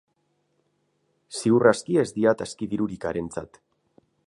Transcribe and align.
Ziur 1.41 1.67
aski 1.73 1.99
ez 2.05 2.07
diat 2.17 2.43
aski 2.47 2.71
dirurik 2.75 3.09
harentzat. 3.11 3.63